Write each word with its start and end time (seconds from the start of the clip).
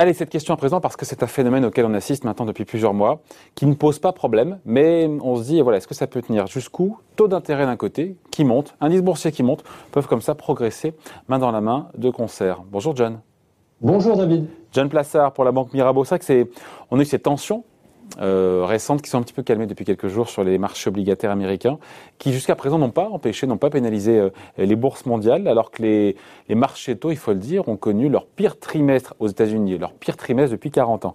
Allez, 0.00 0.14
cette 0.14 0.30
question 0.30 0.54
à 0.54 0.56
présent, 0.56 0.80
parce 0.80 0.96
que 0.96 1.04
c'est 1.04 1.22
un 1.22 1.26
phénomène 1.26 1.62
auquel 1.66 1.84
on 1.84 1.92
assiste 1.92 2.24
maintenant 2.24 2.46
depuis 2.46 2.64
plusieurs 2.64 2.94
mois, 2.94 3.20
qui 3.54 3.66
ne 3.66 3.74
pose 3.74 3.98
pas 3.98 4.12
problème, 4.12 4.58
mais 4.64 5.06
on 5.20 5.36
se 5.36 5.42
dit, 5.42 5.60
voilà, 5.60 5.76
est-ce 5.76 5.86
que 5.86 5.92
ça 5.92 6.06
peut 6.06 6.22
tenir 6.22 6.46
jusqu'où? 6.46 6.96
Taux 7.16 7.28
d'intérêt 7.28 7.66
d'un 7.66 7.76
côté, 7.76 8.16
qui 8.30 8.44
monte, 8.44 8.74
indice 8.80 9.02
boursier 9.02 9.30
qui 9.30 9.42
monte, 9.42 9.62
peuvent 9.92 10.06
comme 10.06 10.22
ça 10.22 10.34
progresser 10.34 10.94
main 11.28 11.38
dans 11.38 11.50
la 11.50 11.60
main 11.60 11.88
de 11.98 12.08
concert. 12.08 12.62
Bonjour 12.70 12.96
John. 12.96 13.20
Bonjour 13.82 14.16
David. 14.16 14.46
John 14.72 14.88
Plassard 14.88 15.34
pour 15.34 15.44
la 15.44 15.52
Banque 15.52 15.74
Mirabeau. 15.74 16.02
C'est 16.04 16.14
vrai 16.14 16.18
que 16.18 16.24
c'est, 16.24 16.48
on 16.90 16.98
a 16.98 17.02
eu 17.02 17.04
ces 17.04 17.18
tensions 17.18 17.64
euh, 18.20 18.64
récentes 18.66 19.02
qui 19.02 19.10
sont 19.10 19.18
un 19.18 19.22
petit 19.22 19.32
peu 19.32 19.42
calmées 19.42 19.66
depuis 19.66 19.84
quelques 19.84 20.08
jours 20.08 20.28
sur 20.28 20.42
les 20.44 20.58
marchés 20.58 20.88
obligataires 20.88 21.30
américains, 21.30 21.78
qui 22.18 22.32
jusqu'à 22.32 22.54
présent 22.54 22.78
n'ont 22.78 22.90
pas 22.90 23.08
empêché, 23.08 23.46
n'ont 23.46 23.56
pas 23.56 23.70
pénalisé 23.70 24.18
euh, 24.18 24.30
les 24.58 24.76
bourses 24.76 25.06
mondiales, 25.06 25.46
alors 25.48 25.70
que 25.70 25.82
les, 25.82 26.16
les 26.48 26.54
marchés 26.54 26.96
taux, 26.96 27.10
il 27.10 27.16
faut 27.16 27.32
le 27.32 27.38
dire, 27.38 27.68
ont 27.68 27.76
connu 27.76 28.08
leur 28.08 28.26
pire 28.26 28.58
trimestre 28.58 29.14
aux 29.20 29.28
États-Unis, 29.28 29.78
leur 29.78 29.92
pire 29.92 30.16
trimestre 30.16 30.52
depuis 30.52 30.70
40 30.70 31.04
ans. 31.04 31.14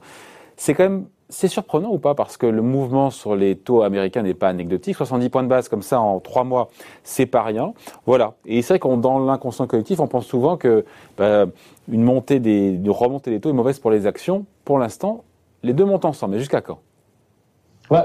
C'est 0.58 0.74
quand 0.74 0.84
même 0.84 1.06
c'est 1.30 1.48
surprenant 1.48 1.90
ou 1.92 1.98
pas? 1.98 2.16
Parce 2.16 2.38
que 2.38 2.46
le 2.46 2.62
mouvement 2.62 3.10
sur 3.10 3.36
les 3.36 3.56
taux 3.56 3.82
américains 3.82 4.22
n'est 4.22 4.34
pas 4.34 4.50
anecdotique. 4.50 4.96
70 4.96 5.30
points 5.30 5.44
de 5.44 5.48
base 5.48 5.70
comme 5.70 5.82
ça 5.82 6.00
en 6.00 6.20
trois 6.20 6.44
mois, 6.44 6.70
c'est 7.04 7.26
pas 7.26 7.44
rien. 7.44 7.74
Voilà. 8.06 8.36
Et 8.46 8.62
c'est 8.62 8.74
vrai 8.74 8.80
qu'on 8.80 8.98
dans 8.98 9.20
l'inconscient 9.20 9.68
collectif, 9.68 10.00
on 10.00 10.08
pense 10.08 10.26
souvent 10.26 10.58
que 10.58 10.86
bah, 11.18 11.46
une 11.92 12.04
montée 12.04 12.40
des, 12.40 12.72
de 12.72 12.90
remontée 12.90 13.32
des 13.32 13.40
taux 13.40 13.50
est 13.50 13.54
mauvaise 13.54 13.80
pour 13.80 13.92
les 13.92 14.08
actions. 14.08 14.46
Pour 14.66 14.78
l'instant, 14.78 15.24
les 15.66 15.74
deux 15.74 15.86
montent 15.86 16.06
ensemble. 16.06 16.34
Mais 16.34 16.40
jusqu'à 16.40 16.62
quand? 16.62 16.80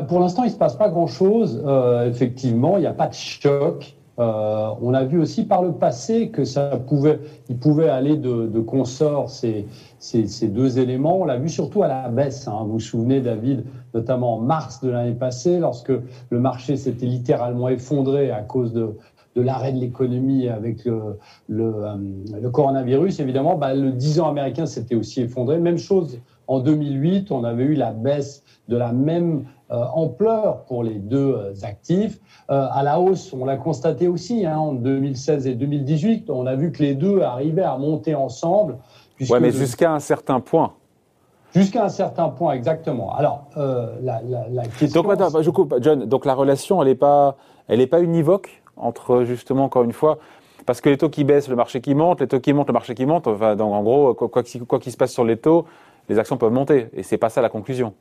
Pour 0.09 0.21
l'instant, 0.21 0.43
il 0.43 0.49
ne 0.49 0.53
se 0.53 0.59
passe 0.59 0.77
pas 0.77 0.89
grand-chose. 0.89 1.63
Euh, 1.65 2.09
effectivement, 2.09 2.77
il 2.77 2.81
n'y 2.81 2.87
a 2.87 2.93
pas 2.93 3.09
de 3.09 3.15
choc. 3.15 3.97
Euh, 4.19 4.69
on 4.83 4.93
a 4.93 5.05
vu 5.05 5.19
aussi 5.19 5.45
par 5.45 5.63
le 5.63 5.73
passé 5.73 6.29
que 6.29 6.45
ça 6.45 6.77
pouvait, 6.77 7.19
il 7.49 7.57
pouvait 7.57 7.89
aller 7.89 8.19
de, 8.19 8.47
de 8.47 8.61
consort 8.61 9.31
ces, 9.31 9.67
ces, 9.99 10.49
deux 10.49 10.79
éléments. 10.79 11.19
On 11.21 11.25
l'a 11.25 11.39
vu 11.39 11.49
surtout 11.49 11.83
à 11.83 11.89
la 11.89 12.09
baisse. 12.11 12.47
Hein. 12.47 12.59
Vous 12.65 12.73
vous 12.73 12.81
souvenez, 12.81 13.23
David, 13.23 13.65
notamment 13.95 14.35
en 14.35 14.41
mars 14.41 14.83
de 14.83 14.91
l'année 14.91 15.15
passée, 15.15 15.59
lorsque 15.59 15.93
le 16.29 16.39
marché 16.39 16.77
s'était 16.77 17.07
littéralement 17.07 17.71
effondré 17.71 18.31
à 18.31 18.43
cause 18.43 18.75
de, 18.75 18.95
l'arrêt 19.37 19.73
de 19.73 19.79
l'économie 19.79 20.49
avec 20.49 20.85
le, 20.85 21.17
euh, 21.49 22.51
coronavirus. 22.53 23.21
Évidemment, 23.21 23.57
bah, 23.57 23.73
le 23.73 23.93
10 23.93 24.21
ans 24.21 24.29
américain 24.29 24.67
s'était 24.67 24.97
aussi 24.97 25.23
effondré. 25.23 25.59
Même 25.59 25.79
chose 25.79 26.19
en 26.51 26.59
2008, 26.59 27.31
on 27.31 27.45
avait 27.45 27.63
eu 27.63 27.75
la 27.75 27.93
baisse 27.93 28.43
de 28.69 28.77
la 28.77 28.93
même 28.93 29.45
euh, 29.71 29.85
ampleur 29.95 30.65
pour 30.65 30.83
les 30.83 30.97
deux 30.97 31.37
euh, 31.37 31.55
actifs. 31.63 32.19
Euh, 32.51 32.67
à 32.73 32.83
la 32.83 32.99
hausse, 32.99 33.33
on 33.33 33.45
l'a 33.45 33.57
constaté 33.57 34.09
aussi 34.09 34.45
hein, 34.45 34.59
en 34.59 34.73
2016 34.73 35.47
et 35.47 35.55
2018. 35.55 36.29
On 36.29 36.47
a 36.47 36.57
vu 36.57 36.73
que 36.73 36.83
les 36.83 36.97
deux 36.97 37.21
arrivaient 37.21 37.63
à 37.63 37.79
monter 37.79 38.17
ensemble. 38.17 38.79
Oui, 39.21 39.29
mais 39.41 39.53
jusqu'à 39.53 39.93
un 39.93 40.01
certain 40.01 40.41
point. 40.41 40.73
Jusqu'à 41.55 41.85
un 41.85 41.89
certain 41.89 42.31
point, 42.31 42.53
exactement. 42.55 43.15
Alors, 43.15 43.45
la, 43.57 44.21
la, 44.23 44.49
la, 44.49 44.63
question. 44.67 45.03
Donc, 45.03 45.13
attends, 45.13 45.43
je 45.43 45.51
coupe, 45.51 45.77
John. 45.81 46.05
Donc, 46.05 46.25
la 46.25 46.35
relation, 46.35 46.83
elle 46.83 46.89
n'est 46.89 46.95
pas, 46.97 47.37
elle 47.69 47.81
est 47.81 47.87
pas 47.87 48.01
univoque 48.01 48.63
entre 48.77 49.23
justement, 49.23 49.65
encore 49.65 49.85
une 49.85 49.93
fois, 49.93 50.19
parce 50.67 50.81
que 50.81 50.89
les 50.89 50.97
taux 50.97 51.11
qui 51.11 51.23
baissent, 51.23 51.49
le 51.49 51.57
marché 51.57 51.81
qui 51.81 51.95
monte, 51.95 52.21
les 52.21 52.29
taux 52.29 52.41
qui 52.41 52.53
montent, 52.53 52.69
le 52.69 52.73
marché 52.73 52.95
qui 52.95 53.07
monte. 53.07 53.29
Enfin, 53.29 53.55
donc, 53.55 53.73
en 53.73 53.83
gros, 53.83 54.15
quoi, 54.15 54.29
quoi, 54.29 54.43
quoi 54.67 54.79
qu'il 54.81 54.91
se 54.91 54.97
passe 54.97 55.13
sur 55.13 55.25
les 55.25 55.37
taux, 55.37 55.67
les 56.11 56.19
actions 56.19 56.37
peuvent 56.37 56.53
monter. 56.53 56.89
Et 56.93 57.03
c'est 57.03 57.19
pas 57.19 57.31
ça 57.31 57.41
la 57.41 57.49
conclusion. 57.49 57.95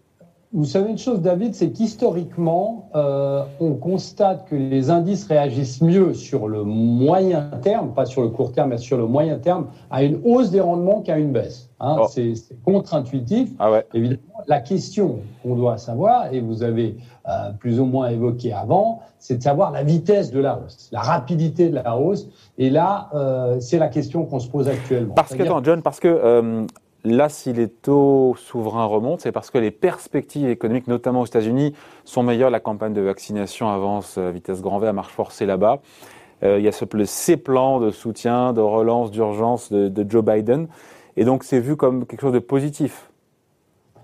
Vous 0.52 0.66
savez 0.66 0.90
une 0.90 0.98
chose, 0.98 1.22
David, 1.22 1.54
c'est 1.54 1.70
qu'historiquement, 1.70 2.90
euh, 2.96 3.44
on 3.60 3.76
constate 3.76 4.50
que 4.50 4.56
les 4.56 4.90
indices 4.90 5.28
réagissent 5.28 5.80
mieux 5.80 6.16
sur 6.16 6.48
le 6.48 6.64
moyen 6.64 7.52
terme, 7.62 7.94
pas 7.94 8.08
sur 8.08 8.24
le 8.24 8.30
court 8.30 8.52
terme, 8.52 8.72
mais 8.72 8.80
sur 8.80 8.98
le 8.98 9.06
moyen 9.06 9.38
terme, 9.38 9.68
à 9.92 10.02
une 10.02 10.20
hausse 10.26 10.50
des 10.50 10.60
rendements 10.60 11.02
qu'à 11.02 11.20
une 11.20 11.32
baisse. 11.32 11.70
Hein. 11.80 11.98
Oh. 12.00 12.08
C'est 12.10 12.34
contre-intuitif. 12.66 13.52
Ah 13.60 13.70
ouais. 13.70 13.86
Évidemment, 13.94 14.42
la 14.48 14.60
question 14.60 15.20
qu'on 15.44 15.56
doit 15.56 15.78
savoir, 15.78 16.34
et 16.34 16.40
vous 16.40 16.64
avez 16.64 16.98
euh, 17.28 17.52
plus 17.60 17.80
ou 17.80 17.86
moins 17.86 18.10
évoqué 18.10 18.52
avant, 18.52 19.02
c'est 19.20 19.38
de 19.38 19.44
savoir 19.44 19.72
la 19.72 19.84
vitesse 19.84 20.32
de 20.32 20.40
la 20.40 20.58
hausse, 20.58 20.90
la 20.92 21.02
rapidité 21.02 21.70
de 21.70 21.76
la 21.76 21.96
hausse. 21.96 22.28
Et 22.58 22.72
là, 22.72 23.12
euh, 23.14 23.60
c'est 23.60 23.78
la 23.78 23.88
question 23.88 24.26
qu'on 24.26 24.40
se 24.40 24.50
pose 24.50 24.68
actuellement. 24.68 25.14
Parce 25.14 25.36
que, 25.36 25.44
attends, 25.44 25.64
John, 25.64 25.84
parce 25.84 26.00
que 26.00 26.66
Là, 27.10 27.28
si 27.28 27.54
les 27.54 27.68
taux 27.68 28.36
souverains 28.38 28.86
remontent, 28.86 29.22
c'est 29.24 29.32
parce 29.32 29.50
que 29.50 29.58
les 29.58 29.72
perspectives 29.72 30.48
économiques, 30.48 30.88
notamment 30.88 31.22
aux 31.22 31.26
États-Unis, 31.26 31.74
sont 32.06 32.22
meilleures. 32.22 32.52
La 32.52 32.60
campagne 32.60 32.94
de 32.94 33.02
vaccination 33.02 33.70
avance 33.70 34.18
à 34.18 34.30
vitesse 34.30 34.62
grand 34.62 34.78
V, 34.78 34.88
à 34.88 34.94
marche 34.94 35.14
forcée 35.14 35.46
là-bas. 35.46 35.82
Euh, 36.44 36.60
il 36.60 36.66
y 36.66 36.68
a 36.68 36.72
ce, 36.72 36.86
ces 37.06 37.38
plans 37.38 37.80
de 37.80 37.90
soutien, 37.90 38.54
de 38.54 38.62
relance, 38.62 39.10
d'urgence 39.12 39.72
de, 39.72 40.06
Joe 40.08 40.24
Biden. 40.24 40.68
Et 41.18 41.26
donc, 41.26 41.44
c'est 41.44 41.60
vu 41.60 41.76
comme 41.76 42.06
quelque 42.06 42.22
chose 42.22 42.34
de 42.34 42.40
positif. 42.40 43.10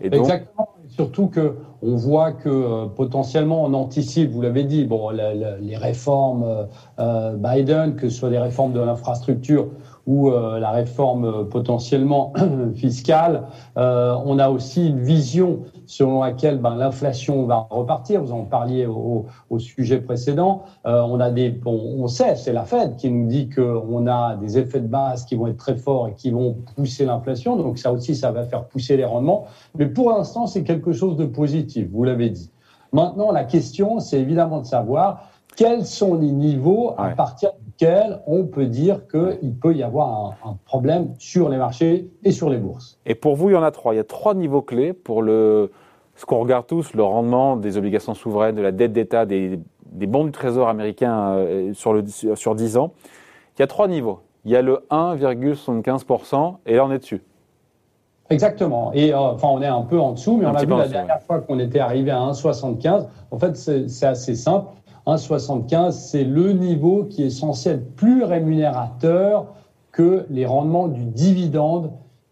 Exactement. 0.01 0.69
Surtout 0.89 1.27
que 1.27 1.55
on 1.81 1.95
voit 1.95 2.31
que 2.31 2.49
euh, 2.49 2.85
potentiellement 2.87 3.63
on 3.63 3.73
anticipe, 3.73 4.31
vous 4.31 4.41
l'avez 4.41 4.63
dit, 4.63 4.83
bon, 4.85 5.09
les 5.09 5.77
réformes 5.77 6.67
euh, 6.99 7.33
Biden, 7.35 7.95
que 7.95 8.09
ce 8.09 8.17
soit 8.17 8.29
des 8.29 8.39
réformes 8.39 8.73
de 8.73 8.81
l'infrastructure 8.81 9.69
ou 10.05 10.29
euh, 10.29 10.59
la 10.59 10.71
réforme 10.71 11.25
euh, 11.25 11.43
potentiellement 11.43 12.33
fiscale. 12.75 13.43
Euh, 13.77 14.15
on 14.25 14.39
a 14.39 14.49
aussi 14.49 14.87
une 14.87 14.99
vision 14.99 15.61
selon 15.87 16.23
laquelle 16.23 16.59
ben, 16.59 16.75
l'inflation 16.75 17.45
va 17.45 17.67
repartir. 17.69 18.21
Vous 18.21 18.31
en 18.31 18.43
parliez 18.43 18.85
au, 18.85 19.25
au 19.49 19.59
sujet 19.59 19.99
précédent. 19.99 20.63
Euh, 20.85 21.01
on 21.01 21.19
a 21.19 21.31
des, 21.31 21.59
on 21.65 22.07
sait, 22.07 22.35
c'est 22.35 22.53
la 22.53 22.65
Fed 22.65 22.95
qui 22.97 23.09
nous 23.09 23.27
dit 23.27 23.49
qu'on 23.49 24.07
a 24.07 24.35
des 24.35 24.57
effets 24.57 24.81
de 24.81 24.87
base 24.87 25.25
qui 25.25 25.35
vont 25.35 25.47
être 25.47 25.57
très 25.57 25.75
forts 25.75 26.07
et 26.07 26.13
qui 26.13 26.31
vont 26.31 26.57
pousser 26.75 27.05
l'inflation. 27.05 27.55
Donc 27.55 27.77
ça 27.79 27.91
aussi, 27.91 28.15
ça 28.15 28.31
va 28.31 28.43
faire 28.43 28.65
pousser 28.65 28.97
les 28.97 29.05
rendements. 29.05 29.45
Mais 29.77 29.87
pour 29.87 30.11
l'instant, 30.11 30.47
c'est 30.47 30.63
quelque 30.63 30.93
chose 30.93 31.17
de 31.17 31.25
positif. 31.25 31.87
Vous 31.91 32.03
l'avez 32.03 32.29
dit. 32.29 32.51
Maintenant, 32.93 33.31
la 33.31 33.43
question, 33.43 33.99
c'est 33.99 34.19
évidemment 34.19 34.61
de 34.61 34.65
savoir 34.65 35.29
quels 35.55 35.85
sont 35.85 36.15
les 36.15 36.31
niveaux 36.31 36.93
à 36.97 37.09
partir 37.09 37.51
duquel 37.77 38.19
on 38.27 38.45
peut 38.45 38.65
dire 38.65 39.01
qu'il 39.07 39.55
peut 39.55 39.73
y 39.73 39.83
avoir 39.83 40.35
un, 40.43 40.49
un, 40.49 40.57
problème 40.65 41.13
sur 41.19 41.49
les 41.49 41.57
marchés 41.57 42.09
et 42.23 42.31
sur 42.31 42.49
les 42.49 42.57
bourses. 42.57 42.97
Et 43.05 43.15
pour 43.15 43.35
vous, 43.35 43.49
il 43.49 43.53
y 43.53 43.55
en 43.55 43.63
a 43.63 43.71
trois. 43.71 43.93
Il 43.93 43.97
y 43.97 43.99
a 43.99 44.03
trois 44.03 44.33
niveaux 44.33 44.61
clés 44.61 44.93
pour 44.93 45.21
le, 45.21 45.71
ce 46.15 46.25
qu'on 46.25 46.39
regarde 46.39 46.65
tous, 46.67 46.93
le 46.93 47.03
rendement 47.03 47.57
des 47.57 47.77
obligations 47.77 48.13
souveraines, 48.13 48.55
de 48.55 48.61
la 48.61 48.71
dette 48.71 48.93
d'État, 48.93 49.25
des, 49.25 49.59
des, 49.85 50.07
bons 50.07 50.23
du 50.25 50.31
Trésor 50.31 50.69
américain 50.69 51.33
euh, 51.35 51.73
sur, 51.73 51.93
le, 51.93 52.05
sur 52.07 52.55
10 52.55 52.77
ans. 52.77 52.91
Il 53.57 53.61
y 53.61 53.63
a 53.63 53.67
trois 53.67 53.87
niveaux. 53.87 54.19
Il 54.45 54.51
y 54.51 54.55
a 54.55 54.61
le 54.61 54.85
1,75% 54.91 56.57
et 56.65 56.75
là 56.75 56.85
on 56.85 56.91
est 56.91 56.99
dessus. 56.99 57.21
Exactement. 58.29 58.91
Et 58.93 59.13
euh, 59.13 59.17
enfin, 59.17 59.49
on 59.49 59.61
est 59.61 59.67
un 59.67 59.81
peu 59.81 59.99
en 59.99 60.13
dessous, 60.13 60.37
mais 60.37 60.45
un 60.45 60.51
on 60.51 60.55
a 60.55 60.65
vu 60.65 60.69
la 60.69 60.87
dernière 60.87 61.21
fois 61.21 61.41
qu'on 61.41 61.59
était 61.59 61.79
arrivé 61.79 62.11
à 62.11 62.19
1,75. 62.19 63.07
En 63.31 63.37
fait, 63.37 63.55
c'est 63.55 64.05
assez 64.05 64.35
simple. 64.35 64.67
1,75, 65.07 65.91
c'est 65.91 66.23
le 66.23 66.53
niveau 66.53 67.03
qui 67.05 67.23
est 67.23 67.29
censé 67.29 67.69
être 67.69 67.95
plus 67.95 68.23
rémunérateur 68.23 69.53
que 69.91 70.25
les 70.29 70.45
rendements 70.45 70.87
du 70.87 71.05
dividende 71.05 71.91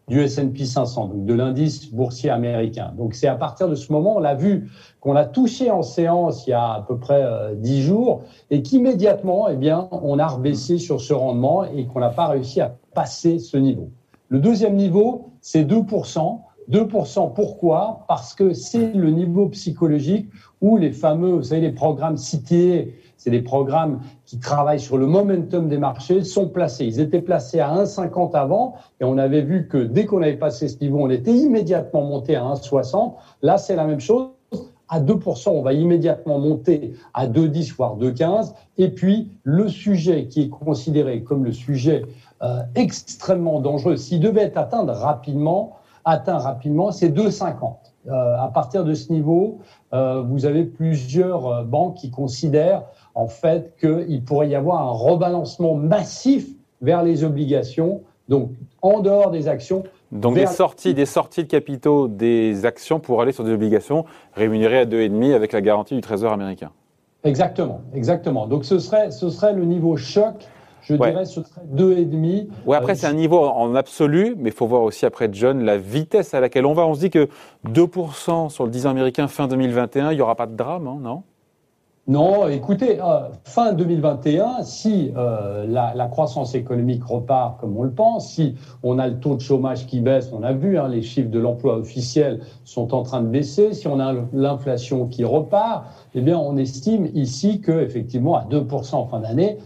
du 0.09 0.19
S&P 0.21 0.65
500, 0.65 1.07
donc 1.07 1.25
de 1.25 1.33
l'indice 1.33 1.89
boursier 1.93 2.29
américain. 2.29 2.93
Donc 2.97 3.13
c'est 3.13 3.27
à 3.27 3.35
partir 3.35 3.69
de 3.69 3.75
ce 3.75 3.91
moment, 3.91 4.17
on 4.17 4.19
l'a 4.19 4.35
vu, 4.35 4.69
qu'on 4.99 5.15
a 5.15 5.23
touché 5.23 5.71
en 5.71 5.81
séance 5.81 6.45
il 6.45 6.49
y 6.49 6.53
a 6.53 6.73
à 6.73 6.81
peu 6.81 6.97
près 6.97 7.23
euh, 7.23 7.55
10 7.55 7.83
jours 7.83 8.23
et 8.49 8.61
qu'immédiatement, 8.61 9.47
eh 9.47 9.55
bien, 9.55 9.87
on 9.91 10.19
a 10.19 10.27
rebaissé 10.27 10.77
sur 10.77 10.99
ce 10.99 11.13
rendement 11.13 11.63
et 11.63 11.85
qu'on 11.85 11.99
n'a 11.99 12.09
pas 12.09 12.27
réussi 12.27 12.59
à 12.59 12.75
passer 12.93 13.39
ce 13.39 13.55
niveau. 13.55 13.89
Le 14.27 14.39
deuxième 14.39 14.75
niveau, 14.75 15.29
c'est 15.41 15.63
2%. 15.63 16.39
2%, 16.69 17.33
pourquoi? 17.33 18.05
Parce 18.07 18.33
que 18.33 18.53
c'est 18.53 18.93
le 18.93 19.09
niveau 19.09 19.47
psychologique 19.49 20.29
où 20.61 20.77
les 20.77 20.91
fameux, 20.91 21.33
vous 21.33 21.43
savez, 21.43 21.61
les 21.61 21.71
programmes 21.71 22.17
cités, 22.17 22.95
c'est 23.17 23.31
des 23.31 23.41
programmes 23.41 24.01
qui 24.25 24.39
travaillent 24.39 24.79
sur 24.79 24.97
le 24.97 25.05
momentum 25.05 25.69
des 25.69 25.77
marchés, 25.77 26.23
sont 26.23 26.49
placés. 26.49 26.85
Ils 26.85 26.99
étaient 26.99 27.21
placés 27.21 27.59
à 27.59 27.73
1,50 27.73 28.35
avant 28.35 28.75
et 28.99 29.05
on 29.05 29.17
avait 29.17 29.41
vu 29.41 29.67
que 29.67 29.77
dès 29.77 30.05
qu'on 30.05 30.21
avait 30.21 30.35
passé 30.35 30.67
ce 30.67 30.79
niveau, 30.79 30.99
on 30.99 31.09
était 31.09 31.33
immédiatement 31.33 32.01
monté 32.01 32.35
à 32.35 32.43
1,60. 32.43 33.13
Là, 33.41 33.57
c'est 33.57 33.75
la 33.75 33.85
même 33.85 33.99
chose. 33.99 34.27
À 34.89 34.99
2%, 34.99 35.49
on 35.49 35.61
va 35.61 35.73
immédiatement 35.73 36.37
monter 36.37 36.93
à 37.13 37.27
2,10 37.27 37.75
voire 37.75 37.97
2,15. 37.97 38.53
Et 38.77 38.89
puis, 38.89 39.31
le 39.43 39.69
sujet 39.69 40.27
qui 40.27 40.41
est 40.43 40.49
considéré 40.49 41.23
comme 41.23 41.45
le 41.45 41.53
sujet 41.53 42.03
euh, 42.41 42.59
extrêmement 42.75 43.61
dangereux, 43.61 43.95
s'il 43.95 44.19
devait 44.19 44.41
être 44.41 44.57
atteint 44.57 44.83
rapidement, 44.85 45.77
atteint 46.05 46.37
rapidement, 46.37 46.91
c'est 46.91 47.09
2,50. 47.09 47.75
Euh, 48.07 48.35
à 48.37 48.49
partir 48.53 48.83
de 48.83 48.93
ce 48.93 49.11
niveau, 49.13 49.59
euh, 49.93 50.21
vous 50.21 50.45
avez 50.45 50.65
plusieurs 50.65 51.47
euh, 51.47 51.63
banques 51.63 51.95
qui 51.95 52.11
considèrent 52.11 52.83
en 53.15 53.27
fait 53.27 53.77
qu'il 53.79 54.23
pourrait 54.25 54.49
y 54.49 54.55
avoir 54.55 54.81
un 54.81 54.91
rebalancement 54.91 55.75
massif 55.75 56.47
vers 56.81 57.01
les 57.01 57.23
obligations, 57.23 58.01
donc 58.27 58.49
en 58.81 58.99
dehors 58.99 59.31
des 59.31 59.47
actions. 59.47 59.83
Donc 60.11 60.35
des 60.35 60.47
sorties, 60.47 60.93
des 60.93 61.05
sorties 61.05 61.43
de 61.43 61.47
capitaux 61.47 62.09
des 62.09 62.65
actions 62.65 62.99
pour 62.99 63.21
aller 63.21 63.31
sur 63.31 63.45
des 63.45 63.53
obligations 63.53 64.03
rémunérées 64.33 64.79
à 64.79 64.85
2,5 64.85 65.33
avec 65.33 65.53
la 65.53 65.61
garantie 65.61 65.95
du 65.95 66.01
Trésor 66.01 66.33
américain. 66.33 66.71
Exactement, 67.23 67.81
exactement. 67.93 68.47
Donc 68.47 68.65
ce 68.65 68.79
serait, 68.79 69.11
ce 69.11 69.29
serait 69.29 69.53
le 69.53 69.63
niveau 69.63 69.95
choc 69.95 70.45
je 70.83 70.95
dirais 70.95 71.25
ce 71.25 71.41
serait 71.43 71.61
2,5. 71.73 72.47
Ouais, 72.65 72.77
après, 72.77 72.95
c'est 72.95 73.07
un 73.07 73.13
niveau 73.13 73.39
en 73.39 73.75
absolu, 73.75 74.35
mais 74.37 74.49
il 74.49 74.55
faut 74.55 74.67
voir 74.67 74.83
aussi 74.83 75.05
après, 75.05 75.29
John, 75.31 75.63
la 75.63 75.77
vitesse 75.77 76.33
à 76.33 76.39
laquelle 76.39 76.65
on 76.65 76.73
va. 76.73 76.85
On 76.85 76.93
se 76.93 76.99
dit 76.99 77.09
que 77.09 77.29
2% 77.67 78.49
sur 78.49 78.65
le 78.65 78.71
10 78.71 78.87
ans 78.87 78.89
américain 78.91 79.27
fin 79.27 79.47
2021, 79.47 80.11
il 80.11 80.15
n'y 80.15 80.21
aura 80.21 80.35
pas 80.35 80.47
de 80.47 80.55
drame, 80.55 80.87
hein, 80.87 80.99
non? 81.01 81.23
Non, 82.05 82.49
écoutez, 82.49 82.99
euh, 83.01 83.29
fin 83.45 83.71
2021, 83.71 84.63
si 84.63 85.13
euh, 85.15 85.65
la, 85.65 86.07
croissance 86.07 86.53
économique 86.53 87.01
repart 87.05 87.61
comme 87.61 87.77
on 87.77 87.83
le 87.83 87.91
pense, 87.91 88.29
si 88.29 88.55
on 88.83 88.99
a 88.99 89.07
le 89.07 89.21
taux 89.21 89.35
de 89.35 89.41
chômage 89.41 89.87
qui 89.87 90.01
baisse, 90.01 90.29
on 90.33 90.43
a 90.43 90.51
vu, 90.51 90.77
hein, 90.77 90.89
les 90.89 91.01
chiffres 91.01 91.29
de 91.29 91.39
l'emploi 91.39 91.77
officiel 91.77 92.41
sont 92.65 92.93
en 92.93 93.03
train 93.03 93.21
de 93.21 93.27
baisser, 93.27 93.73
si 93.73 93.87
on 93.87 94.01
a 94.01 94.13
l'inflation 94.33 95.07
qui 95.07 95.23
repart, 95.23 95.85
eh 96.13 96.19
bien, 96.19 96.37
on 96.37 96.57
estime 96.57 97.07
ici 97.13 97.61
que 97.61 97.71
effectivement 97.71 98.35
à 98.35 98.43
2% 98.43 98.95
en 98.95 99.05
fin 99.05 99.21
d'année, 99.21 99.57
euh, 99.59 99.61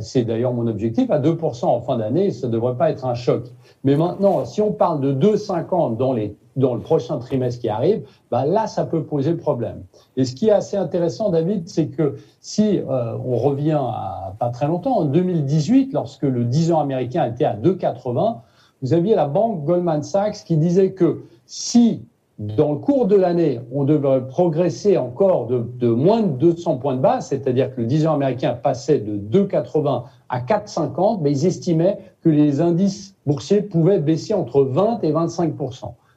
c'est 0.00 0.24
d'ailleurs 0.24 0.52
mon 0.52 0.66
objectif, 0.66 1.10
à 1.10 1.20
2% 1.20 1.66
en 1.66 1.80
fin 1.80 1.96
d'année, 1.96 2.30
ça 2.30 2.48
ne 2.48 2.52
devrait 2.52 2.76
pas 2.76 2.90
être 2.90 3.06
un 3.06 3.14
choc. 3.14 3.44
Mais 3.84 3.96
maintenant, 3.96 4.44
si 4.44 4.60
on 4.60 4.72
parle 4.72 5.00
de 5.00 5.12
2,50 5.12 5.96
dans 5.96 6.14
dans 6.56 6.74
le 6.74 6.80
prochain 6.80 7.18
trimestre 7.18 7.60
qui 7.60 7.68
arrive, 7.68 8.06
bah 8.30 8.44
là, 8.44 8.66
ça 8.66 8.84
peut 8.84 9.04
poser 9.04 9.34
problème. 9.34 9.84
Et 10.16 10.24
ce 10.24 10.34
qui 10.34 10.48
est 10.48 10.52
assez 10.52 10.76
intéressant, 10.76 11.30
David, 11.30 11.68
c'est 11.68 11.88
que 11.88 12.16
si 12.40 12.78
euh, 12.78 13.16
on 13.24 13.36
revient 13.36 13.80
à 13.80 14.34
pas 14.38 14.50
très 14.50 14.66
longtemps, 14.66 14.98
en 14.98 15.04
2018, 15.04 15.92
lorsque 15.92 16.22
le 16.22 16.44
10 16.44 16.72
ans 16.72 16.80
américain 16.80 17.24
était 17.24 17.44
à 17.44 17.56
2,80, 17.56 18.40
vous 18.82 18.92
aviez 18.92 19.14
la 19.14 19.28
banque 19.28 19.64
Goldman 19.64 20.02
Sachs 20.02 20.44
qui 20.44 20.56
disait 20.56 20.92
que 20.92 21.22
si 21.46 22.02
dans 22.56 22.72
le 22.72 22.78
cours 22.78 23.06
de 23.06 23.16
l'année, 23.16 23.60
on 23.72 23.84
devrait 23.84 24.26
progresser 24.26 24.96
encore 24.96 25.46
de, 25.46 25.88
moins 25.88 26.22
de 26.22 26.36
200 26.36 26.78
points 26.78 26.96
de 26.96 27.00
base, 27.00 27.28
c'est-à-dire 27.28 27.74
que 27.74 27.80
le 27.80 27.86
10 27.86 28.06
ans 28.06 28.14
américain 28.14 28.54
passait 28.54 28.98
de 28.98 29.16
2,80 29.16 30.04
à 30.28 30.40
4,50, 30.40 31.20
mais 31.22 31.30
ils 31.30 31.46
estimaient 31.46 31.98
que 32.22 32.28
les 32.28 32.60
indices 32.60 33.14
boursiers 33.26 33.62
pouvaient 33.62 34.00
baisser 34.00 34.34
entre 34.34 34.62
20 34.62 35.00
et 35.04 35.12
25 35.12 35.54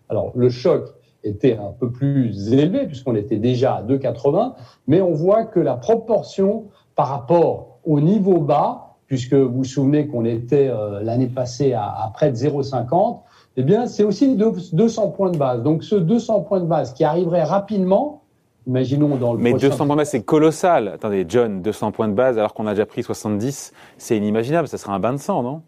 alors, 0.09 0.31
le 0.35 0.49
choc 0.49 0.93
était 1.23 1.57
un 1.57 1.71
peu 1.71 1.91
plus 1.91 2.53
élevé 2.53 2.85
puisqu'on 2.85 3.15
était 3.15 3.37
déjà 3.37 3.75
à 3.75 3.83
2,80, 3.83 4.53
mais 4.87 5.01
on 5.01 5.11
voit 5.11 5.45
que 5.45 5.59
la 5.59 5.75
proportion 5.75 6.65
par 6.95 7.07
rapport 7.07 7.79
au 7.83 7.99
niveau 7.99 8.39
bas, 8.39 8.97
puisque 9.07 9.33
vous 9.33 9.57
vous 9.57 9.63
souvenez 9.63 10.07
qu'on 10.07 10.25
était 10.25 10.67
euh, 10.69 11.01
l'année 11.01 11.27
passée 11.27 11.73
à, 11.73 12.11
près 12.13 12.31
de 12.31 12.35
0,50, 12.35 13.21
eh 13.57 13.63
bien, 13.63 13.87
c'est 13.87 14.03
aussi 14.03 14.35
200 14.35 15.09
points 15.09 15.31
de 15.31 15.37
base. 15.37 15.63
Donc, 15.63 15.83
ce 15.83 15.95
200 15.95 16.41
points 16.41 16.59
de 16.59 16.65
base 16.65 16.93
qui 16.93 17.03
arriverait 17.03 17.43
rapidement, 17.43 18.21
imaginons 18.67 19.15
dans 19.15 19.33
le 19.33 19.39
Mais 19.39 19.53
200 19.53 19.85
points 19.85 19.95
de 19.95 19.99
base, 19.99 20.09
c'est 20.09 20.23
colossal. 20.23 20.89
Attendez, 20.89 21.25
John, 21.27 21.61
200 21.61 21.91
points 21.91 22.07
de 22.07 22.13
base 22.13 22.37
alors 22.37 22.53
qu'on 22.53 22.67
a 22.67 22.71
déjà 22.71 22.85
pris 22.85 23.03
70, 23.03 23.71
c'est 23.97 24.17
inimaginable. 24.17 24.67
Ça 24.67 24.77
serait 24.77 24.91
un 24.91 24.99
bain 24.99 25.13
de 25.13 25.19
sang, 25.19 25.41
non? 25.41 25.61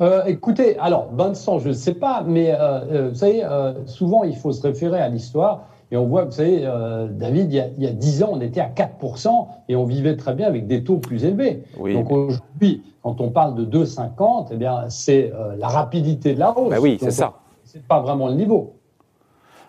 Euh, 0.00 0.24
écoutez, 0.24 0.76
alors, 0.78 1.06
bain 1.06 1.30
de 1.30 1.34
sang, 1.34 1.60
je 1.60 1.68
ne 1.68 1.74
sais 1.74 1.94
pas, 1.94 2.24
mais 2.26 2.52
euh, 2.52 2.80
euh, 2.90 3.08
vous 3.10 3.14
savez, 3.14 3.42
souvent, 3.86 4.24
il 4.24 4.36
faut 4.36 4.52
se 4.52 4.62
référer 4.62 5.00
à 5.00 5.08
l'histoire. 5.08 5.68
Et 5.94 5.96
on 5.96 6.06
voit, 6.06 6.24
vous 6.24 6.32
savez, 6.32 6.68
David, 7.12 7.52
il 7.52 7.56
y, 7.56 7.60
a, 7.60 7.68
il 7.78 7.82
y, 7.84 7.86
a, 7.86 7.92
10 7.92 8.24
ans, 8.24 8.30
on 8.32 8.40
était 8.40 8.60
à 8.60 8.68
4% 8.68 9.46
et 9.68 9.76
on 9.76 9.84
vivait 9.84 10.16
très 10.16 10.34
bien 10.34 10.48
avec 10.48 10.66
des 10.66 10.82
taux 10.82 10.98
plus 10.98 11.24
élevés. 11.24 11.62
Donc 11.78 12.10
aujourd'hui, 12.10 12.82
quand 13.02 13.20
on 13.20 13.30
parle 13.30 13.54
de 13.54 13.64
2,50, 13.64 14.48
eh 14.50 14.56
bien, 14.56 14.88
c'est 14.88 15.32
la 15.56 15.68
rapidité 15.68 16.34
de 16.34 16.40
la 16.40 16.58
hausse. 16.58 16.70
Bah 16.70 16.80
oui, 16.80 16.98
c'est 17.00 17.12
ça. 17.12 17.34
C'est 17.62 17.86
pas 17.86 18.00
vraiment 18.00 18.26
le 18.26 18.34
niveau. 18.34 18.74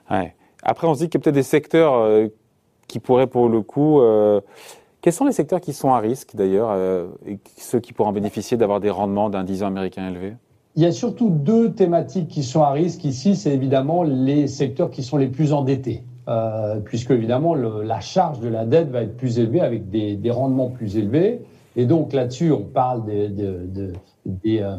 Ouais. 0.09 0.33
Après, 0.63 0.87
on 0.87 0.95
se 0.95 0.99
dit 0.99 1.09
qu'il 1.09 1.19
y 1.19 1.21
a 1.21 1.23
peut-être 1.23 1.35
des 1.35 1.43
secteurs 1.43 2.27
qui 2.87 2.99
pourraient, 2.99 3.27
pour 3.27 3.47
le 3.47 3.61
coup, 3.61 4.01
quels 5.05 5.13
sont 5.13 5.25
les 5.25 5.33
secteurs 5.33 5.61
qui 5.61 5.71
sont 5.71 5.93
à 5.93 5.99
risque 5.99 6.35
d'ailleurs, 6.35 6.71
euh, 6.71 7.09
et 7.27 7.37
ceux 7.57 7.79
qui 7.79 7.93
pourront 7.93 8.11
bénéficier 8.11 8.57
d'avoir 8.57 8.79
des 8.79 8.89
rendements 8.89 9.29
d'un 9.29 9.43
10 9.43 9.61
ans 9.61 9.67
américain 9.67 10.09
élevé? 10.09 10.33
Il 10.75 10.81
y 10.81 10.87
a 10.87 10.91
surtout 10.91 11.29
deux 11.29 11.73
thématiques 11.73 12.27
qui 12.27 12.41
sont 12.41 12.63
à 12.63 12.71
risque 12.71 13.05
ici. 13.05 13.35
C'est 13.35 13.53
évidemment 13.53 14.01
les 14.01 14.47
secteurs 14.47 14.89
qui 14.89 15.03
sont 15.03 15.17
les 15.17 15.27
plus 15.27 15.53
endettés, 15.53 16.01
euh, 16.27 16.79
puisque 16.79 17.11
évidemment 17.11 17.53
le, 17.53 17.83
la 17.83 17.99
charge 17.99 18.39
de 18.39 18.47
la 18.47 18.65
dette 18.65 18.89
va 18.89 19.03
être 19.03 19.17
plus 19.17 19.39
élevée 19.39 19.61
avec 19.61 19.89
des, 19.89 20.15
des 20.15 20.31
rendements 20.31 20.69
plus 20.69 20.97
élevés. 20.97 21.41
Et 21.77 21.85
donc 21.85 22.13
là-dessus, 22.13 22.51
on 22.53 22.61
parle 22.61 23.05
de, 23.05 23.27
de, 23.27 23.65
de, 23.67 23.93
des, 24.25 24.61
euh, 24.61 24.77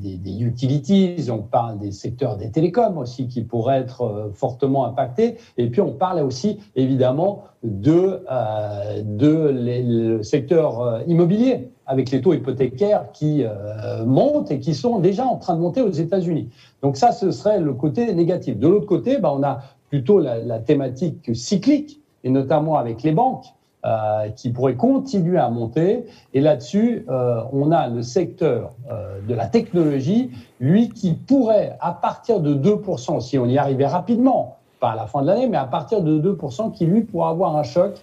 des, 0.00 0.16
des, 0.16 0.42
utilities, 0.42 1.28
on 1.30 1.38
parle 1.38 1.78
des 1.78 1.90
secteurs 1.90 2.36
des 2.36 2.50
télécoms 2.50 2.96
aussi 2.96 3.26
qui 3.26 3.42
pourraient 3.42 3.80
être 3.80 4.02
euh, 4.02 4.30
fortement 4.32 4.86
impactés. 4.86 5.36
Et 5.56 5.68
puis 5.68 5.80
on 5.80 5.92
parle 5.92 6.20
aussi 6.20 6.58
évidemment 6.76 7.42
de, 7.64 8.22
euh, 8.30 9.02
de 9.04 9.50
le 9.52 10.22
secteur 10.22 10.80
euh, 10.80 11.00
immobilier 11.08 11.70
avec 11.86 12.10
les 12.10 12.20
taux 12.20 12.34
hypothécaires 12.34 13.10
qui 13.12 13.42
euh, 13.42 14.04
montent 14.04 14.50
et 14.50 14.60
qui 14.60 14.74
sont 14.74 15.00
déjà 15.00 15.24
en 15.24 15.36
train 15.36 15.56
de 15.56 15.60
monter 15.60 15.80
aux 15.80 15.90
États-Unis. 15.90 16.50
Donc 16.82 16.96
ça, 16.96 17.12
ce 17.12 17.30
serait 17.30 17.60
le 17.60 17.72
côté 17.72 18.12
négatif. 18.12 18.58
De 18.58 18.68
l'autre 18.68 18.86
côté, 18.86 19.18
bah, 19.18 19.32
on 19.34 19.42
a 19.42 19.60
plutôt 19.88 20.18
la, 20.18 20.38
la 20.38 20.58
thématique 20.58 21.34
cyclique 21.34 22.00
et 22.24 22.30
notamment 22.30 22.76
avec 22.76 23.02
les 23.02 23.12
banques 23.12 23.46
euh, 23.86 24.30
qui 24.30 24.50
pourrait 24.50 24.74
continuer 24.74 25.38
à 25.38 25.50
monter. 25.50 26.04
Et 26.34 26.40
là-dessus, 26.40 27.06
euh, 27.08 27.42
on 27.52 27.70
a 27.70 27.86
le 27.86 28.02
secteur 28.02 28.72
euh, 28.90 29.20
de 29.26 29.34
la 29.34 29.46
technologie, 29.46 30.32
lui 30.58 30.88
qui 30.88 31.14
pourrait, 31.14 31.76
à 31.80 31.92
partir 31.92 32.40
de 32.40 32.54
2%, 32.54 33.20
si 33.20 33.38
on 33.38 33.46
y 33.46 33.56
arrivait 33.56 33.86
rapidement, 33.86 34.56
pas 34.80 34.90
à 34.90 34.96
la 34.96 35.06
fin 35.06 35.22
de 35.22 35.28
l'année, 35.28 35.46
mais 35.46 35.58
à 35.58 35.64
partir 35.64 36.02
de 36.02 36.20
2%, 36.20 36.72
qui 36.72 36.86
lui 36.86 37.02
pourrait 37.02 37.30
avoir 37.30 37.56
un 37.56 37.62
choc. 37.62 37.94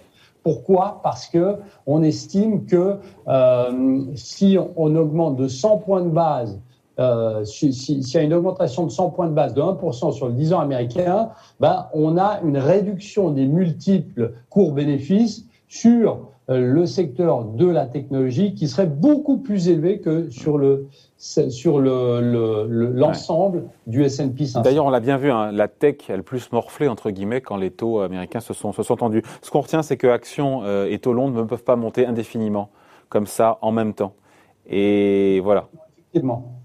Pourquoi? 0.42 1.00
Parce 1.02 1.26
que 1.26 1.56
on 1.86 2.02
estime 2.02 2.64
que 2.64 2.96
si 4.14 4.56
on 4.76 4.96
augmente 4.96 5.36
de 5.36 5.46
100 5.46 5.78
points 5.78 6.02
de 6.02 6.08
base 6.08 6.58
euh, 6.98 7.44
s'il 7.44 7.74
si, 7.74 8.00
y 8.00 8.16
a 8.16 8.22
une 8.22 8.34
augmentation 8.34 8.84
de 8.84 8.90
100 8.90 9.10
points 9.10 9.28
de 9.28 9.34
base 9.34 9.54
de 9.54 9.60
1% 9.60 10.12
sur 10.12 10.28
le 10.28 10.32
10 10.32 10.54
ans 10.54 10.60
américain, 10.60 11.30
ben, 11.60 11.88
on 11.92 12.16
a 12.16 12.40
une 12.42 12.58
réduction 12.58 13.30
des 13.30 13.46
multiples 13.46 14.32
cours-bénéfices 14.48 15.44
sur 15.68 16.30
euh, 16.48 16.60
le 16.60 16.86
secteur 16.86 17.44
de 17.44 17.66
la 17.66 17.86
technologie 17.86 18.54
qui 18.54 18.68
serait 18.68 18.86
beaucoup 18.86 19.38
plus 19.38 19.68
élevé 19.68 20.00
que 20.00 20.30
sur 20.30 20.58
le 20.58 20.86
sur 21.18 21.80
le, 21.80 22.66
l'ensemble 22.94 23.64
du 23.86 24.04
S&P 24.04 24.46
500. 24.46 24.60
D'ailleurs, 24.60 24.84
on 24.84 24.90
l'a 24.90 25.00
bien 25.00 25.16
vu, 25.16 25.30
hein, 25.30 25.50
la 25.50 25.66
tech 25.66 26.08
a 26.08 26.16
le 26.16 26.22
plus 26.22 26.52
morflé 26.52 26.88
entre 26.88 27.10
guillemets 27.10 27.40
quand 27.40 27.56
les 27.56 27.70
taux 27.70 28.00
américains 28.00 28.40
se 28.40 28.54
sont 28.54 28.72
se 28.72 28.82
sont 28.84 28.96
tendus. 28.96 29.22
Ce 29.42 29.50
qu'on 29.50 29.60
retient, 29.60 29.82
c'est 29.82 29.96
que 29.96 30.06
actions 30.06 30.60
euh, 30.62 30.86
et 30.88 30.98
taux 31.00 31.12
longs 31.12 31.30
ne 31.30 31.42
peuvent 31.42 31.64
pas 31.64 31.74
monter 31.74 32.06
indéfiniment 32.06 32.70
comme 33.08 33.26
ça 33.26 33.58
en 33.60 33.72
même 33.72 33.92
temps. 33.92 34.12
Et 34.68 35.40
voilà. 35.40 35.68
Effectivement. 35.98 36.56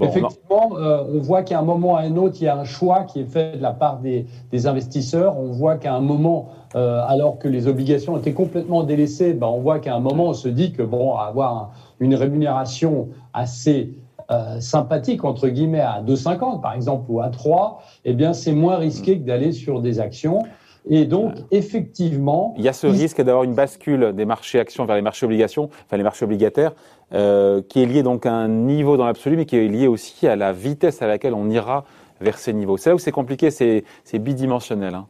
Effectivement, 0.00 0.76
euh, 0.76 1.04
on 1.12 1.18
voit 1.20 1.42
qu'à 1.42 1.58
un 1.58 1.62
moment 1.62 1.96
à 1.96 2.02
un 2.02 2.16
autre, 2.16 2.36
il 2.40 2.44
y 2.44 2.48
a 2.48 2.56
un 2.56 2.64
choix 2.64 3.04
qui 3.04 3.20
est 3.20 3.24
fait 3.24 3.56
de 3.56 3.62
la 3.62 3.72
part 3.72 4.00
des, 4.00 4.26
investisseurs. 4.66 5.38
On 5.38 5.50
voit 5.50 5.76
qu'à 5.76 5.94
un 5.94 6.00
moment, 6.00 6.48
euh, 6.74 7.02
alors 7.06 7.38
que 7.38 7.48
les 7.48 7.66
obligations 7.66 8.16
étaient 8.16 8.32
complètement 8.32 8.82
délaissées, 8.82 9.34
ben, 9.34 9.46
on 9.46 9.60
voit 9.60 9.78
qu'à 9.78 9.94
un 9.94 10.00
moment, 10.00 10.26
on 10.26 10.34
se 10.34 10.48
dit 10.48 10.72
que 10.72 10.82
bon, 10.82 11.16
avoir 11.16 11.72
une 12.00 12.14
rémunération 12.14 13.08
assez 13.32 13.94
euh, 14.30 14.58
sympathique 14.58 15.22
entre 15.22 15.48
guillemets 15.48 15.82
à 15.82 16.02
2,50 16.02 16.62
par 16.62 16.72
exemple 16.72 17.04
ou 17.08 17.20
à 17.20 17.28
3, 17.28 17.82
eh 18.06 18.14
bien 18.14 18.32
c'est 18.32 18.52
moins 18.52 18.76
risqué 18.76 19.18
que 19.18 19.26
d'aller 19.26 19.52
sur 19.52 19.82
des 19.82 20.00
actions. 20.00 20.44
Et 20.88 21.06
donc, 21.06 21.34
effectivement. 21.50 22.54
Il 22.58 22.64
y 22.64 22.68
a 22.68 22.72
ce 22.72 22.86
risque 22.86 23.22
d'avoir 23.22 23.44
une 23.44 23.54
bascule 23.54 24.12
des 24.14 24.24
marchés 24.24 24.60
actions 24.60 24.84
vers 24.84 24.96
les 24.96 25.02
marchés 25.02 25.24
obligations, 25.24 25.70
enfin 25.86 25.96
les 25.96 26.02
marchés 26.02 26.24
obligataires, 26.24 26.72
euh, 27.12 27.62
qui 27.68 27.82
est 27.82 27.86
lié 27.86 28.02
donc 28.02 28.26
à 28.26 28.32
un 28.32 28.48
niveau 28.48 28.96
dans 28.96 29.06
l'absolu, 29.06 29.36
mais 29.36 29.46
qui 29.46 29.56
est 29.56 29.68
lié 29.68 29.86
aussi 29.86 30.26
à 30.26 30.36
la 30.36 30.52
vitesse 30.52 31.00
à 31.00 31.06
laquelle 31.06 31.34
on 31.34 31.48
ira 31.48 31.84
vers 32.20 32.38
ces 32.38 32.52
niveaux. 32.52 32.76
C'est 32.76 32.90
là 32.90 32.96
où 32.96 32.98
c'est 32.98 33.12
compliqué, 33.12 33.50
c'est 33.50 33.84
bidimensionnel. 34.14 34.94
Hein. 34.94 35.06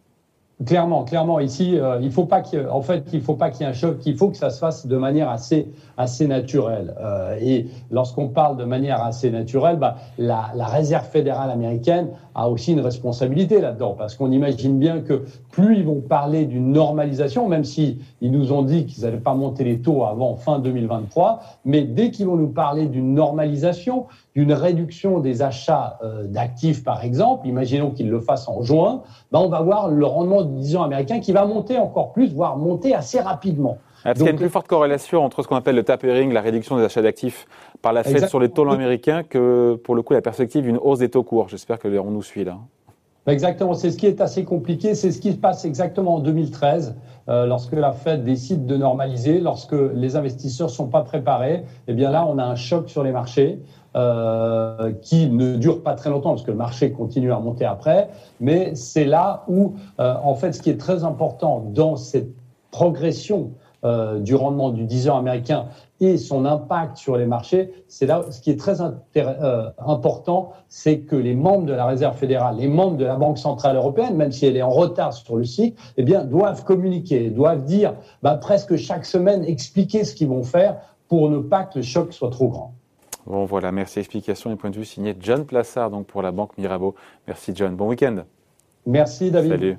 Clairement, 0.64 1.02
clairement. 1.02 1.40
Ici, 1.40 1.76
euh, 1.76 1.98
il 2.00 2.12
faut 2.12 2.26
pas 2.26 2.40
qu'il, 2.40 2.64
en 2.68 2.80
fait, 2.80 3.04
il 3.12 3.22
faut 3.22 3.34
pas 3.34 3.50
qu'il 3.50 3.62
y 3.62 3.64
ait 3.64 3.70
un 3.70 3.74
choc. 3.74 3.98
Il 4.06 4.16
faut 4.16 4.30
que 4.30 4.36
ça 4.36 4.50
se 4.50 4.60
fasse 4.60 4.86
de 4.86 4.96
manière 4.96 5.28
assez, 5.28 5.66
assez 5.96 6.28
naturelle. 6.28 6.94
Euh, 7.00 7.36
et 7.40 7.66
lorsqu'on 7.90 8.28
parle 8.28 8.56
de 8.56 8.64
manière 8.64 9.02
assez 9.02 9.30
naturelle, 9.30 9.78
bah, 9.78 9.96
la, 10.16 10.52
la, 10.54 10.66
Réserve 10.66 11.06
fédérale 11.08 11.50
américaine 11.50 12.10
a 12.36 12.48
aussi 12.48 12.72
une 12.72 12.80
responsabilité 12.80 13.60
là-dedans, 13.60 13.96
parce 13.98 14.14
qu'on 14.14 14.30
imagine 14.30 14.78
bien 14.78 15.00
que 15.00 15.24
plus 15.50 15.76
ils 15.76 15.84
vont 15.84 16.00
parler 16.00 16.46
d'une 16.46 16.72
normalisation, 16.72 17.48
même 17.48 17.64
si 17.64 17.98
ils 18.20 18.30
nous 18.30 18.52
ont 18.52 18.62
dit 18.62 18.86
qu'ils 18.86 19.04
n'allaient 19.04 19.18
pas 19.18 19.34
monter 19.34 19.64
les 19.64 19.80
taux 19.80 20.04
avant 20.04 20.36
fin 20.36 20.60
2023, 20.60 21.40
mais 21.64 21.82
dès 21.82 22.10
qu'ils 22.10 22.26
vont 22.26 22.36
nous 22.36 22.48
parler 22.48 22.86
d'une 22.86 23.14
normalisation, 23.14 24.06
d'une 24.34 24.52
réduction 24.52 25.20
des 25.20 25.42
achats 25.42 25.98
euh, 26.02 26.26
d'actifs, 26.26 26.82
par 26.82 27.04
exemple, 27.04 27.46
imaginons 27.46 27.90
qu'ils 27.90 28.10
le 28.10 28.20
fassent 28.20 28.48
en 28.48 28.62
juin, 28.62 29.02
ben 29.30 29.38
on 29.38 29.48
va 29.48 29.60
voir 29.60 29.88
le 29.88 30.04
rendement 30.04 30.42
de 30.42 30.58
10 30.58 30.76
ans 30.76 30.82
américain 30.82 31.20
qui 31.20 31.32
va 31.32 31.46
monter 31.46 31.78
encore 31.78 32.12
plus, 32.12 32.34
voire 32.34 32.56
monter 32.56 32.94
assez 32.94 33.20
rapidement. 33.20 33.78
Est-ce 34.04 34.14
qu'il 34.14 34.24
y 34.24 34.28
a 34.28 34.32
une 34.32 34.36
plus 34.36 34.50
forte 34.50 34.66
corrélation 34.66 35.24
entre 35.24 35.42
ce 35.42 35.48
qu'on 35.48 35.56
appelle 35.56 35.76
le 35.76 35.82
tapering, 35.82 36.32
la 36.32 36.42
réduction 36.42 36.76
des 36.76 36.84
achats 36.84 37.00
d'actifs 37.00 37.46
par 37.80 37.92
la 37.92 38.02
Fed 38.02 38.28
sur 38.28 38.38
les 38.38 38.50
taux 38.50 38.68
américains, 38.68 39.22
que 39.22 39.76
pour 39.82 39.94
le 39.94 40.02
coup 40.02 40.12
la 40.12 40.20
perspective 40.20 40.62
d'une 40.62 40.78
hausse 40.78 40.98
des 40.98 41.08
taux 41.08 41.22
courts 41.22 41.48
J'espère 41.48 41.78
que 41.78 41.88
on 41.98 42.10
nous 42.10 42.22
suit 42.22 42.44
là. 42.44 42.58
Exactement, 43.26 43.72
c'est 43.72 43.90
ce 43.90 43.96
qui 43.96 44.06
est 44.06 44.20
assez 44.20 44.44
compliqué, 44.44 44.94
c'est 44.94 45.10
ce 45.10 45.18
qui 45.18 45.32
se 45.32 45.38
passe 45.38 45.64
exactement 45.64 46.16
en 46.16 46.18
2013, 46.18 46.94
euh, 47.30 47.46
lorsque 47.46 47.72
la 47.72 47.92
Fed 47.92 48.22
décide 48.22 48.66
de 48.66 48.76
normaliser, 48.76 49.40
lorsque 49.40 49.74
les 49.94 50.16
investisseurs 50.16 50.68
sont 50.68 50.88
pas 50.88 51.00
préparés, 51.00 51.64
eh 51.88 51.94
bien 51.94 52.10
là, 52.10 52.26
on 52.26 52.36
a 52.36 52.44
un 52.44 52.56
choc 52.56 52.90
sur 52.90 53.02
les 53.02 53.12
marchés. 53.12 53.60
Euh, 53.96 54.90
qui 55.02 55.28
ne 55.30 55.54
dure 55.54 55.84
pas 55.84 55.94
très 55.94 56.10
longtemps 56.10 56.30
parce 56.30 56.42
que 56.42 56.50
le 56.50 56.56
marché 56.56 56.90
continue 56.90 57.32
à 57.32 57.38
monter 57.38 57.64
après, 57.64 58.08
mais 58.40 58.74
c'est 58.74 59.04
là 59.04 59.44
où, 59.46 59.74
euh, 60.00 60.16
en 60.20 60.34
fait, 60.34 60.52
ce 60.52 60.60
qui 60.60 60.68
est 60.70 60.80
très 60.80 61.04
important 61.04 61.64
dans 61.72 61.94
cette 61.94 62.30
progression 62.72 63.52
euh, 63.84 64.18
du 64.18 64.34
rendement 64.34 64.70
du 64.70 64.82
10 64.82 65.10
ans 65.10 65.18
américain 65.18 65.66
et 66.00 66.16
son 66.16 66.44
impact 66.44 66.96
sur 66.96 67.16
les 67.16 67.26
marchés, 67.26 67.72
c'est 67.86 68.06
là 68.06 68.24
ce 68.30 68.40
qui 68.40 68.50
est 68.50 68.58
très 68.58 68.78
important, 69.78 70.50
c'est 70.68 70.98
que 70.98 71.14
les 71.14 71.36
membres 71.36 71.66
de 71.66 71.72
la 71.72 71.86
Réserve 71.86 72.16
fédérale, 72.16 72.56
les 72.56 72.66
membres 72.66 72.96
de 72.96 73.04
la 73.04 73.14
Banque 73.14 73.38
centrale 73.38 73.76
européenne, 73.76 74.16
même 74.16 74.32
si 74.32 74.44
elle 74.44 74.56
est 74.56 74.62
en 74.62 74.70
retard 74.70 75.12
sur 75.12 75.36
le 75.36 75.44
cycle, 75.44 75.80
eh 75.98 76.02
bien, 76.02 76.24
doivent 76.24 76.64
communiquer, 76.64 77.30
doivent 77.30 77.62
dire 77.62 77.94
bah, 78.24 78.34
presque 78.34 78.74
chaque 78.74 79.06
semaine, 79.06 79.44
expliquer 79.44 80.02
ce 80.02 80.16
qu'ils 80.16 80.28
vont 80.28 80.42
faire 80.42 80.78
pour 81.06 81.30
ne 81.30 81.38
pas 81.38 81.62
que 81.62 81.78
le 81.78 81.84
choc 81.84 82.12
soit 82.12 82.30
trop 82.30 82.48
grand. 82.48 82.74
Bon 83.26 83.44
voilà, 83.44 83.72
merci. 83.72 83.98
Explication 83.98 84.52
et 84.52 84.56
point 84.56 84.70
de 84.70 84.76
vue 84.76 84.84
signé 84.84 85.16
John 85.18 85.44
Plassard 85.46 85.90
donc 85.90 86.06
pour 86.06 86.22
la 86.22 86.32
Banque 86.32 86.56
Mirabeau. 86.58 86.94
Merci 87.26 87.52
John. 87.54 87.74
Bon 87.74 87.88
week-end. 87.88 88.24
Merci 88.86 89.30
David. 89.30 89.50
Salut. 89.50 89.78